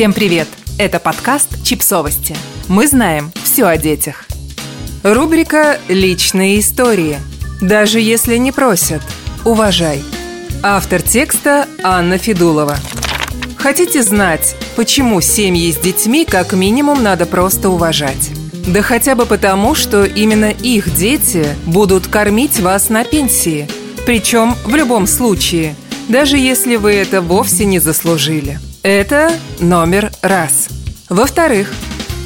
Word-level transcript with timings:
Всем 0.00 0.14
привет! 0.14 0.48
Это 0.78 0.98
подкаст 0.98 1.62
«Чипсовости». 1.62 2.34
Мы 2.68 2.88
знаем 2.88 3.34
все 3.44 3.66
о 3.66 3.76
детях. 3.76 4.24
Рубрика 5.02 5.78
«Личные 5.88 6.58
истории». 6.60 7.18
Даже 7.60 8.00
если 8.00 8.38
не 8.38 8.50
просят, 8.50 9.02
уважай. 9.44 10.02
Автор 10.62 11.02
текста 11.02 11.68
Анна 11.82 12.16
Федулова. 12.16 12.78
Хотите 13.58 14.02
знать, 14.02 14.56
почему 14.74 15.20
семьи 15.20 15.70
с 15.70 15.76
детьми 15.76 16.24
как 16.24 16.54
минимум 16.54 17.02
надо 17.02 17.26
просто 17.26 17.68
уважать? 17.68 18.30
Да 18.66 18.80
хотя 18.80 19.14
бы 19.14 19.26
потому, 19.26 19.74
что 19.74 20.06
именно 20.06 20.50
их 20.50 20.96
дети 20.96 21.46
будут 21.66 22.06
кормить 22.06 22.58
вас 22.58 22.88
на 22.88 23.04
пенсии. 23.04 23.68
Причем 24.06 24.56
в 24.64 24.74
любом 24.74 25.06
случае, 25.06 25.76
даже 26.08 26.38
если 26.38 26.76
вы 26.76 26.94
это 26.94 27.20
вовсе 27.20 27.66
не 27.66 27.80
заслужили. 27.80 28.58
Это 28.82 29.30
номер 29.60 30.10
раз. 30.22 30.68
Во-вторых, 31.10 31.70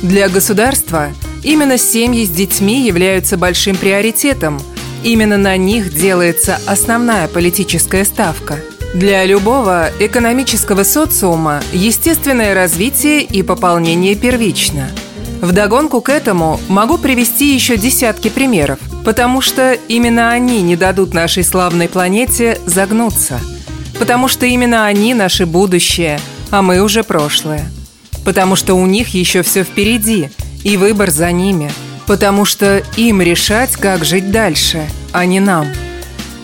для 0.03 0.29
государства 0.29 1.09
именно 1.43 1.77
семьи 1.79 2.25
с 2.25 2.31
детьми 2.31 2.87
являются 2.87 3.37
большим 3.37 3.77
приоритетом. 3.77 4.61
Именно 5.03 5.37
на 5.37 5.57
них 5.57 5.93
делается 5.93 6.61
основная 6.65 7.27
политическая 7.27 8.05
ставка. 8.05 8.61
Для 8.95 9.25
любого 9.25 9.91
экономического 9.99 10.85
социума 10.85 11.61
естественное 11.73 12.55
развитие 12.55 13.23
и 13.23 13.43
пополнение 13.43 14.15
первично. 14.15 14.89
Вдогонку 15.43 16.01
к 16.01 16.09
этому 16.09 16.61
могу 16.69 16.99
привести 16.99 17.53
еще 17.53 17.77
десятки 17.77 18.29
примеров, 18.29 18.79
потому 19.05 19.41
что 19.41 19.77
именно 19.89 20.31
они 20.31 20.63
не 20.63 20.77
дадут 20.77 21.15
нашей 21.15 21.43
славной 21.43 21.89
планете 21.89 22.61
загнуться. 22.65 23.41
Потому 23.99 24.29
что 24.29 24.47
именно 24.47 24.87
они 24.87 25.15
наше 25.15 25.47
будущее– 25.47 26.21
а 26.55 26.63
мы 26.63 26.81
уже 26.81 27.03
прошлое. 27.03 27.69
Потому 28.25 28.55
что 28.55 28.75
у 28.75 28.87
них 28.87 29.09
еще 29.09 29.43
все 29.43 29.65
впереди, 29.65 30.31
и 30.63 30.77
выбор 30.77 31.11
за 31.11 31.33
ними. 31.33 31.71
Потому 32.07 32.45
что 32.45 32.83
им 32.97 33.21
решать, 33.21 33.73
как 33.73 34.05
жить 34.05 34.31
дальше, 34.31 34.89
а 35.13 35.27
не 35.27 35.41
нам. 35.41 35.67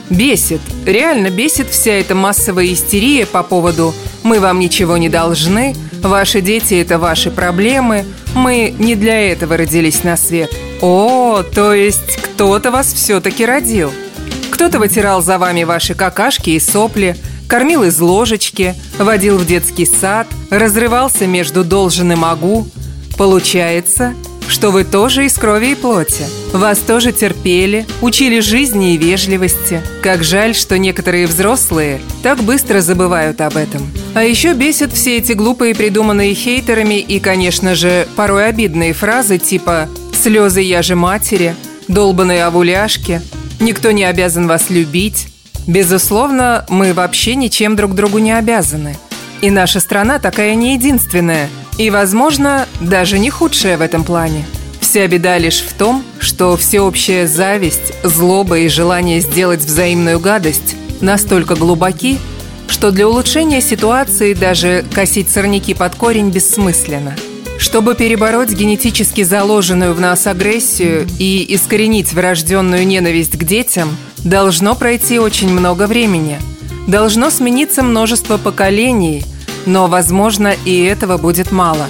Бесит, 0.09 0.61
реально 0.85 1.31
бесит 1.31 1.71
вся 1.71 1.93
эта 1.93 2.17
массовая 2.17 2.73
истерия 2.73 3.25
по 3.25 3.45
поводу 3.45 3.95
«мы 4.25 4.41
вам 4.41 4.59
ничего 4.59 4.97
не 4.97 5.09
должны», 5.09 5.77
«ваши 6.03 6.41
дети– 6.41 6.75
это 6.83 6.99
ваши 6.99 7.31
проблемы», 7.31 8.05
«мы 8.35 8.75
не 8.77 8.97
для 8.97 9.31
этого 9.31 9.57
родились 9.57 10.03
на 10.03 10.17
свет». 10.17 10.51
О, 10.81 11.45
то 11.45 11.73
есть 11.73 12.17
кто-то 12.17 12.73
вас 12.73 12.93
все-таки 12.93 13.47
родил. 13.47 13.93
Кто-то 14.51 14.81
вытирал 14.81 15.23
за 15.23 15.39
вами 15.39 15.63
ваши 15.63 15.95
какашки 15.95 16.51
и 16.51 16.59
сопли– 16.59 17.15
кормил 17.51 17.83
из 17.83 17.99
ложечки, 17.99 18.77
водил 18.97 19.37
в 19.37 19.45
детский 19.45 19.85
сад, 19.85 20.29
разрывался 20.51 21.27
между 21.27 21.65
должен 21.65 22.13
и 22.13 22.15
могу. 22.15 22.69
Получается, 23.19 24.15
что 24.47 24.71
вы 24.71 24.85
тоже 24.85 25.27
из 25.27 25.35
крови 25.35 25.73
и 25.73 25.75
плоти. 25.75 26.25
Вас 26.53 26.79
тоже 26.79 27.11
терпели, 27.11 27.87
учили 28.03 28.39
жизни 28.39 28.95
и 28.95 28.97
вежливости. 28.97 29.83
Как 30.01 30.23
жаль, 30.23 30.55
что 30.55 30.79
некоторые 30.79 31.27
взрослые 31.27 32.01
так 32.23 32.41
быстро 32.41 32.81
забывают 32.81 33.41
об 33.41 33.57
этом. 33.57 33.91
А 34.15 34.23
еще 34.23 34.55
бесят 34.55 34.93
все 34.93 35.17
эти 35.19 35.33
глупые, 35.33 35.75
придуманные 35.75 36.35
хейтерами 36.35 37.01
и, 37.01 37.19
конечно 37.19 37.75
же, 37.75 38.07
порой 38.15 38.47
обидные 38.47 38.93
фразы 38.93 39.39
типа 39.39 39.89
«слезы 40.23 40.61
я 40.61 40.83
же 40.83 40.95
матери», 40.95 41.57
«долбаные 41.89 42.45
овуляшки», 42.45 43.21
«никто 43.59 43.91
не 43.91 44.05
обязан 44.05 44.47
вас 44.47 44.71
любить», 44.71 45.30
Безусловно, 45.67 46.65
мы 46.69 46.93
вообще 46.93 47.35
ничем 47.35 47.77
друг 47.77 47.95
другу 47.95 48.19
не 48.19 48.33
обязаны. 48.33 48.97
И 49.41 49.51
наша 49.51 49.81
страна 49.81 50.19
такая 50.19 50.55
не 50.55 50.75
единственная, 50.75 51.49
и, 51.79 51.91
возможно, 51.91 52.67
даже 52.81 53.19
не 53.19 53.31
худшая 53.31 53.79
в 53.79 53.81
этом 53.81 54.05
плане. 54.05 54.45
Вся 54.81 55.07
беда 55.07 55.39
лишь 55.39 55.61
в 55.61 55.73
том, 55.73 56.03
что 56.19 56.57
всеобщая 56.57 57.27
зависть, 57.27 57.93
злоба 58.03 58.59
и 58.59 58.69
желание 58.69 59.21
сделать 59.21 59.61
взаимную 59.61 60.19
гадость 60.21 60.77
настолько 61.01 61.55
глубоки, 61.55 62.19
что 62.67 62.91
для 62.91 63.09
улучшения 63.09 63.61
ситуации 63.61 64.35
даже 64.35 64.85
косить 64.93 65.31
сорняки 65.31 65.75
под 65.75 65.95
корень 65.95 66.31
бессмысленно. 66.31 67.15
Чтобы 67.59 67.95
перебороть 67.95 68.51
генетически 68.51 69.23
заложенную 69.23 69.95
в 69.95 70.01
нас 70.01 70.27
агрессию 70.27 71.07
и 71.19 71.47
искоренить 71.55 72.13
врожденную 72.13 72.87
ненависть 72.87 73.39
к 73.39 73.45
детям– 73.45 73.97
Должно 74.25 74.75
пройти 74.75 75.19
очень 75.19 75.49
много 75.51 75.87
времени. 75.87 76.39
Должно 76.87 77.31
смениться 77.31 77.83
множество 77.83 78.37
поколений, 78.37 79.25
но, 79.67 79.87
возможно, 79.87 80.55
и 80.65 80.83
этого 80.83 81.17
будет 81.17 81.53
мало. 81.53 81.87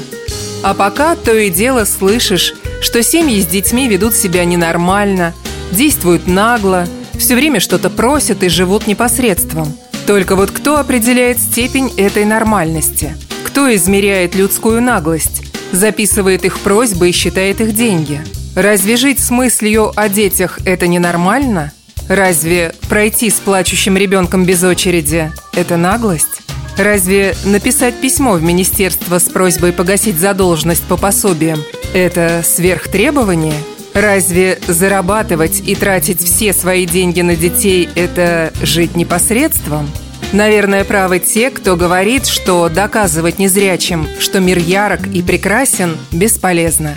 А 0.62 0.74
пока 0.74 1.16
то 1.16 1.34
и 1.34 1.50
дело 1.50 1.84
слышишь, 1.84 2.54
что 2.80 3.02
семьи 3.02 3.40
с 3.40 3.46
детьми 3.46 3.88
ведут 3.88 4.14
себя 4.14 4.44
ненормально, 4.44 5.34
действуют 5.72 6.26
нагло, 6.26 6.86
все 7.18 7.34
время 7.34 7.60
что-то 7.60 7.90
просят 7.90 8.42
и 8.42 8.48
живут 8.48 8.86
непосредством. 8.86 9.72
Только 10.06 10.36
вот 10.36 10.50
кто 10.50 10.78
определяет 10.78 11.38
степень 11.38 11.92
этой 11.96 12.24
нормальности? 12.24 13.16
Кто 13.44 13.74
измеряет 13.74 14.34
людскую 14.34 14.80
наглость? 14.80 15.42
Записывает 15.72 16.44
их 16.44 16.58
просьбы 16.60 17.08
и 17.08 17.12
считает 17.12 17.60
их 17.60 17.74
деньги? 17.74 18.22
Разве 18.54 18.96
жить 18.96 19.20
с 19.20 19.30
мыслью 19.30 19.92
о 19.94 20.08
детях– 20.08 20.58
это 20.64 20.86
ненормально? 20.86 21.72
Разве 22.10 22.74
пройти 22.88 23.30
с 23.30 23.34
плачущим 23.34 23.96
ребенком 23.96 24.44
без 24.44 24.64
очереди– 24.64 25.30
это 25.52 25.76
наглость? 25.76 26.42
Разве 26.76 27.36
написать 27.44 28.00
письмо 28.00 28.32
в 28.32 28.42
министерство 28.42 29.20
с 29.20 29.28
просьбой 29.28 29.72
погасить 29.72 30.18
задолженность 30.18 30.82
по 30.82 30.96
пособиям– 30.96 31.62
это 31.94 32.42
сверхтребование? 32.44 33.54
Разве 33.94 34.58
зарабатывать 34.66 35.62
и 35.64 35.76
тратить 35.76 36.20
все 36.20 36.52
свои 36.52 36.84
деньги 36.84 37.20
на 37.20 37.36
детей– 37.36 37.88
это 37.94 38.52
жить 38.60 38.96
непосредством? 38.96 39.88
Наверное, 40.32 40.82
правы 40.82 41.20
те, 41.20 41.50
кто 41.50 41.76
говорит, 41.76 42.26
что 42.26 42.68
доказывать 42.68 43.38
незрячим, 43.38 44.08
что 44.18 44.40
мир 44.40 44.58
ярок 44.58 45.06
и 45.06 45.22
прекрасен, 45.22 45.96
бесполезно. 46.10 46.92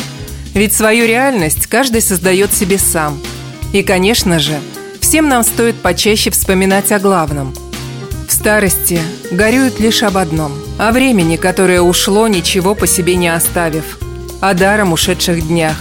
Ведь 0.56 0.74
свою 0.74 1.06
реальность 1.06 1.68
каждый 1.68 2.01
создает 2.01 2.51
себе 2.51 2.80
сам. 2.80 3.22
И, 3.74 3.84
конечно 3.84 4.40
же, 4.40 4.59
Всем 5.13 5.29
нам 5.29 5.44
стоит 5.44 5.75
почаще 5.75 6.31
вспоминать 6.31 6.91
о 6.91 6.97
главном. 6.97 7.53
В 8.28 8.31
старости 8.34 9.00
горюют 9.29 9.79
лишь 9.79 10.01
об 10.01 10.18
одном– 10.18 10.51
о 10.79 10.91
времени, 10.91 11.35
которое 11.35 11.81
ушло, 11.81 12.28
ничего 12.28 12.74
по 12.74 12.88
себе 12.88 13.16
не 13.16 13.28
оставив, 13.28 14.00
о 14.41 14.56
даром 14.56 14.91
ушедших 14.91 15.47
днях. 15.47 15.75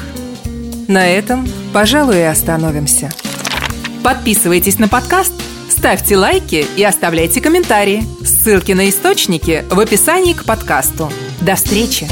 На 0.86 1.08
этом, 1.08 1.48
пожалуй, 1.72 2.18
и 2.18 2.24
остановимся. 2.24 3.10
Подписывайтесь 4.04 4.78
на 4.78 4.88
подкаст, 4.88 5.32
ставьте 5.70 6.18
лайки 6.18 6.66
и 6.76 6.84
оставляйте 6.84 7.40
комментарии. 7.40 8.04
Ссылки 8.26 8.72
на 8.72 8.90
источники 8.90 9.64
в 9.70 9.80
описании 9.80 10.34
к 10.34 10.44
подкасту. 10.44 11.10
До 11.40 11.54
встречи! 11.54 12.06